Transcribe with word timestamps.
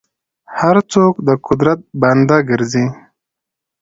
هر 0.59 0.75
څوک 0.93 1.13
د 1.27 1.29
قدرت 1.47 1.79
بنده 2.01 2.37
ګرځي. 2.49 2.85